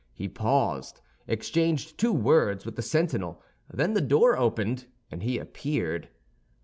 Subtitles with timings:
[0.15, 3.39] He paused, exchanged two words with the sentinel;
[3.71, 6.09] then the door opened, and he appeared.